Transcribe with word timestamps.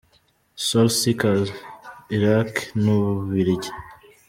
Soul 0.67 0.89
Seekers- 0.97 1.49
Iraq 2.17 2.51
n’u 2.83 2.95
Bubiligi. 3.13 3.71